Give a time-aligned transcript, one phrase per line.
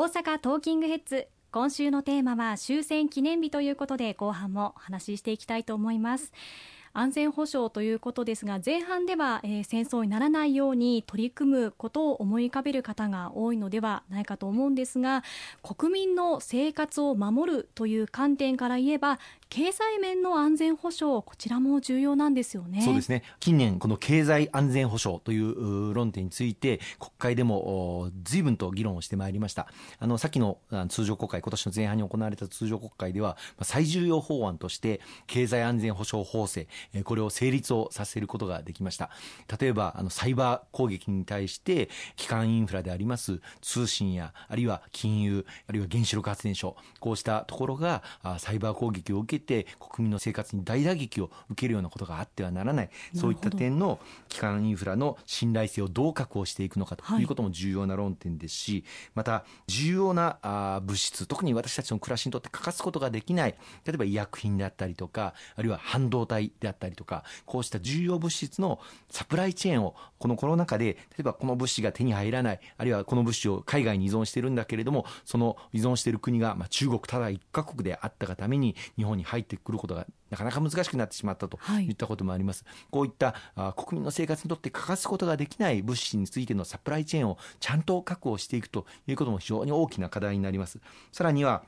[0.00, 6.32] 大阪トーキングヘッズ今週のテーマは終戦記念日ということで後半もお話ししていきたいと思います。
[6.94, 15.22] 安全保障ということですが前半では、えー、戦争にならないように取り組むことを思い浮かべる方が多いのではないかと思うんですが
[15.62, 19.20] 国民の生活を守るという観点から言えば
[19.50, 22.82] 経済面の安全保障こちらも重要なんですよね。
[22.82, 23.24] そうですね。
[23.40, 29.66] 近年この経済安全保障という論点について国会でも随分と議論をしてまいりました。
[29.98, 30.58] あのさっきの
[30.88, 36.68] 通常国会今年の前半に行われた通常国会では最重要法案として経済安全保障法制
[37.02, 39.10] これを成立をさせることができました。
[39.60, 48.04] 例えばあのサイバー攻撃に対して基幹インフラであります通信やあるいは金融あるいは原子力発電所こうしたところが
[48.38, 52.90] サイバー攻撃を受けて国民の生活に大打撃を受けるようなことがあってはならない。
[53.14, 57.24] そういった点の基幹インフラの信頼性をどう確保していくのかとい。
[57.24, 63.54] うことも重要な論点ですし、また重要なあ物質特に私たちの暮らしにとって欠かすことができない
[63.84, 68.80] 例えば医薬品であったりとかあるいは半導体であったりとかこうした重要物質の
[69.10, 81.92] サプライチェーンをこのコロナ禍で例えばこの物資が手に入らないあるいはこの物資を海外に依存しているんだけれどもその依存している国が、まあ、中国ただ一カ国であったがために日本に入ってくることがなかなか難しくなってしまったとい。
[81.92, 90.80] ったこともあります、はい、こういったあ国民の生活にとって欠かすことができない物資についてのサプライチェーンをちゃんと確保していくということも非常に大きな課題になります。
[91.12, 91.64] さらには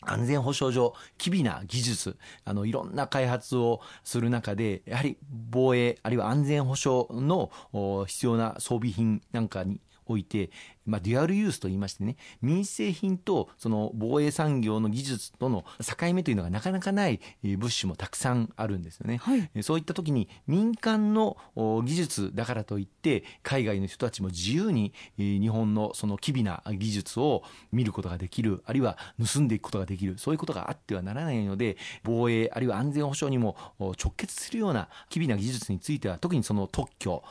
[0.00, 5.18] 安全保障上、機微な技術、あの、いろんな開発をする中で、やはり
[5.50, 7.50] 防衛、あるいは安全保障の
[8.06, 10.50] 必要な装備品なんかにおいて、
[10.88, 19.18] まあ、デュアルユースと言いましてね、民生品とその防衛産業の技術との境目というのがなかなかない物資もたくさんあるんですよね。
[19.18, 37.22] はい、そういった時に民間の技術だからといって、海外の人たちも自由に日本のその機微な技術を見ることができる、あるいは盗んでいくことができる、そういうことがあってはならないので、防衛、あるいは安全保障にも直結するような機微な技術については、特にその特許、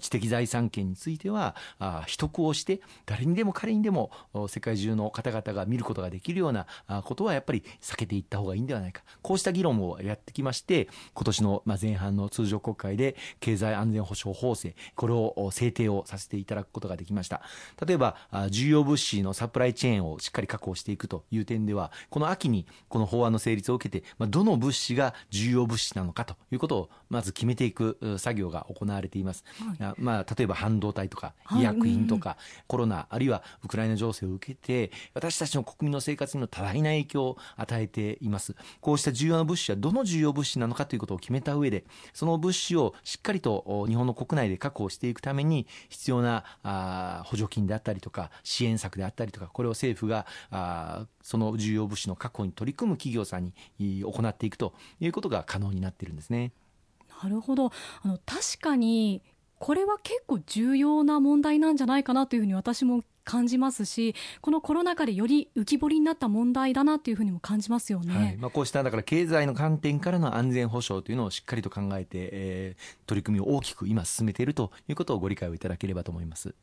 [0.00, 1.56] 知的財産権については、
[2.06, 4.10] 取得をして誰にでも彼にでも
[4.48, 6.66] 世界中の方々が見ることができるような
[7.04, 9.02] ことはやっぱり避けていった方がいいんではないか。
[9.22, 17.42] こうした議論をやってきまして今年の前半の通常国会で経済安全保障法制これを制定をさせていただくことができました。
[17.84, 18.16] 例えば
[18.50, 29.44] 重要物資のサプライチェーンをしっかり確保していくという点ではこの秋にこの法案の成立を受けてどの物資が重要物資なのかということをまず決めていく作業が行われています、
[29.78, 32.36] はい、まあ、例えば半導体とか医薬品とか、
[32.66, 46.44] コロナあるいはウクライナ情勢を受けて私たちの国民の生活にも多大な影響を与えていますこうした重要な物資はどの重要物資なのかということを決めた上でその物資をしっかりと日本の国内で確保していくために必要な
[47.24, 50.26] 補助金であったりとか支援策であったりとかこれを政府が
[51.22, 53.52] その重要物資の確保に取り組む企業さんに
[54.00, 56.52] 行っていくということが可能になっているんですね。
[57.22, 57.70] なるほど
[58.02, 59.22] あの確かに
[59.62, 76.56] これは結構重要な問題なんじゃないかなというふうに私も感じますしこのコロナ禍でより浮き彫りになった問題だなというふうにも感じますよね、はい、まあ、こうしただから経済の観点からの安全保障というのをしっかりと考えて、えー、取り組みを大きく今進めているということをご理解をいただければと思います。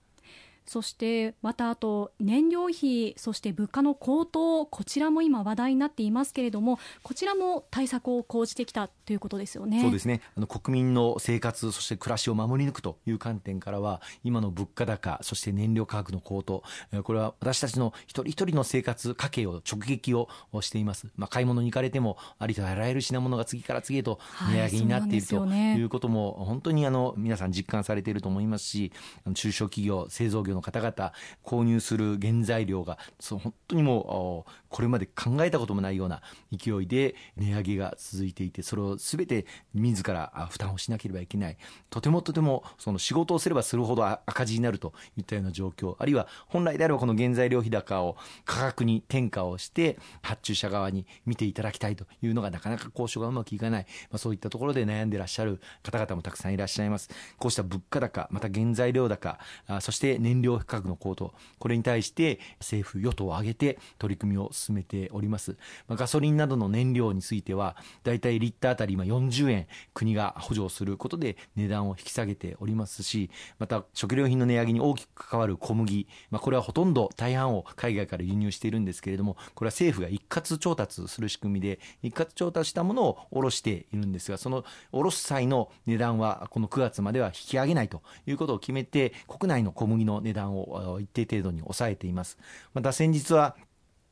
[0.69, 9.81] そしてまたあと燃料費そして物価の高騰こちらも今話題になっていますけれどもこちらも対策を講じてきたということですよね。
[9.81, 10.21] そうですね。
[10.37, 16.61] あの国民の生活そして暮らしを守り抜くという観点からは今の物価高そして燃料価格の高騰
[17.03, 20.29] これは私たちの一人一人の生活家計を直撃を
[20.61, 24.19] しています、まあ、買い物に行かれてもありとあらゆる品物が次から次へと
[24.51, 28.91] 値上げになっている、はい、ということも本当にあの皆さん実感されていると思いますし
[29.33, 36.21] 中小企業製造業のの方々購入する原材料がそう本当にもうこれまで考えたこともないような
[36.51, 41.57] 勢いで値上げが続いていてそれを全て自ら負担をしなければいけない。
[41.89, 45.95] とてもとてもその仕事をすればするほど赤字になるといったような状況。
[45.97, 57.09] あるいは本来であればこの原材料費高を価格に転嫁をして発注者側に見ていただきたいというのがなかなか交渉がうまくいかない、まあ、そういったところで悩んでらっしゃる方々もたくさんいらっしゃいます。
[57.37, 59.39] こうした物価高また原材料高
[59.81, 65.57] そして燃料価格の高騰これに対して政府与党を挙げて取り組みを進めております、
[65.87, 92.37] まあ、ガソリンなどの燃料についてはだいたいリッターあたり今40円国が補助することで値段を引き下げておりますしまた食料品の値上げに大きく関わる小麦、まあ、これはほとんど大半を海外から輸入しているんですけれどもこれは政府が一括調達する仕組みで一括調達したものを卸しているんですがその卸す際の値段はこの9月までは引き上げないということを決めて国内の小麦の値値段を一定程度に抑えています。
[92.73, 93.55] また先日は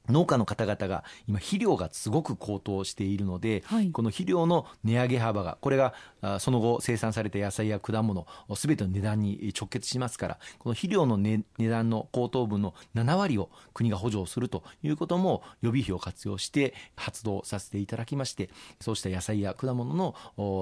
[0.09, 5.94] 農家の方々が今肥料がすごく高騰しているので、はい、この肥料の値上げ幅がこれが
[6.39, 8.25] その後生産された野菜や果物
[8.56, 18.50] すべての値段に直結しますからこの肥料の、値段の高騰分の7割を国が補助するということも予備費を活用して発動させていただきまして
[18.80, 20.15] そうした野菜や果物の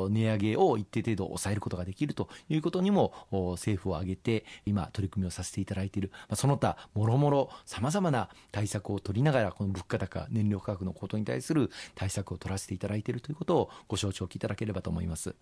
[0.09, 15.35] 値上げを一定程度抑えることができるということにも政府を挙げて今取り組みをさせていただいているその他もろもろさまざまな対策を取りながらがらこの物価高燃料価格のことに対する対策を取らせていただいているということをご承知おきいただければと思います。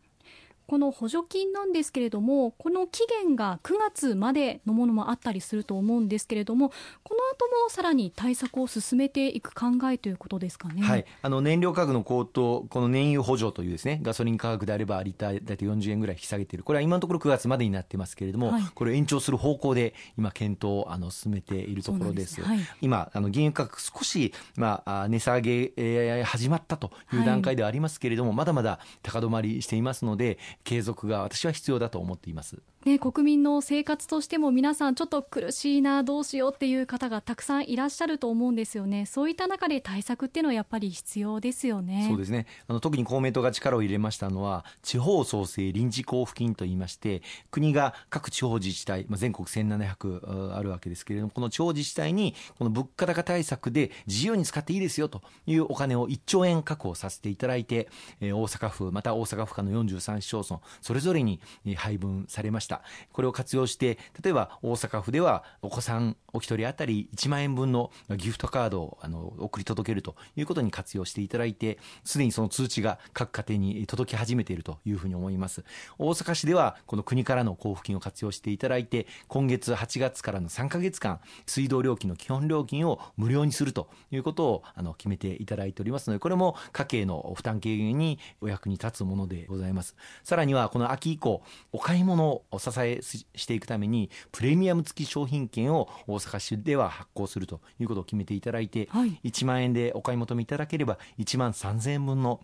[0.68, 6.70] この補助金なんですけれどもこの期限が9月までのものもあったりすると思うんですけれども
[7.04, 16.64] この後もさらに対策を進めていく考えということですかね、はい、あの燃料価格の高騰この燃油補助というですねガソリン価格であればリッター大体40円ぐらい引き下げている。
[16.64, 22.24] これは今のところ9月までになってますけれども、はい、これを延長する方向で今検討をあの進めているところです。
[22.24, 32.62] ですはい、今あの原油価格少しまあ値下げ、えー、始まったという段階ではありますけれども、まだまだ高止まりしていますので継続が私は必要だと思っています。
[32.86, 39.06] ね、国民の生活としても皆さんちょっと苦しいなどうしようっていう方がたくさんいらっしゃると思うんですよね。
[39.06, 42.06] そういった中で対策っていうのはやっぱり必要ですよね。
[42.10, 42.46] そうですね。
[42.68, 47.22] あの特に公明党が力を入れましたのは地方創生臨時交付金といいまして
[47.52, 57.88] 国が各地方自治体、まあ、全国1700あるわけですけれどもこの地方自治体にこの物価高対策で自由に使っていいですよというお金を1兆円確保させていただいて、
[58.20, 61.40] えー、大阪府また大阪府下の43市町村それぞれに
[61.76, 62.82] 配分されました。
[63.12, 75.64] これを活用して例えば大阪府ではお子さんお一人当たり1万円分のギフトカードをあの送り届けるということに活用していただいてすでにその通知が各家庭に届き始めているというふうに思います。
[75.98, 89.96] 大阪市ではこの国からの交付金を活用していただいて今月8月からの3か月間水道料金の基本料金を無料にするということをあの決めていただいておりますのでこれも家計の負担軽減にお役に立つものでございます。
[90.34, 102.40] さらにはこの秋以降お買い物を支えしていくためにプレミアム付き商品券を大阪市では発行するということを決めていただいて、はい、1万円でお買い求めいただければ1万3000円分の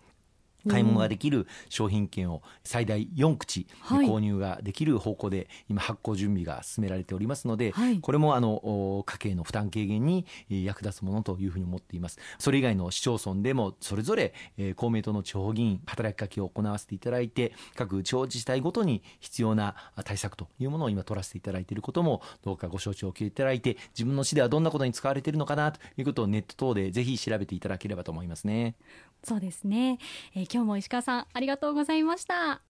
[0.68, 7.72] 買い物ができる商品券を最大4口購入ができる方向で今発行準備が進められておりますので、
[8.02, 12.18] これもあの家計の負担軽減に役立つものというふうに思っています。
[12.38, 14.34] それ以外の市町村でもそれぞれ
[14.76, 19.74] 公明党の地方議員働きかけを行わせていただいて各地方自治体ごとに必要な
[20.04, 28.74] 対策というものを今取らせていただいていることもどうかご承知を受けいただいて自分の市ではどんなことに使われているのかなということをネット等でぜひ調べていただければと思いますね。
[29.22, 29.98] そうですね、
[30.34, 32.69] えー今日も石川さんありがとうございました。